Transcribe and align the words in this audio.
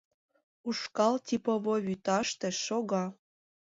Ушкал 0.67 1.13
типовой 1.27 1.79
вӱташте 1.87 2.49
шога. 2.65 3.05